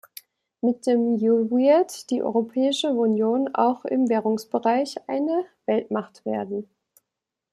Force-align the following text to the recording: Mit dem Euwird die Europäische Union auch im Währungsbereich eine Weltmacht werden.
Mit 0.61 0.87
dem 0.87 1.13
Euwird 1.21 2.09
die 2.09 2.23
Europäische 2.23 2.87
Union 2.89 3.53
auch 3.53 3.85
im 3.85 4.09
Währungsbereich 4.09 4.95
eine 5.07 5.45
Weltmacht 5.67 6.25
werden. 6.25 6.67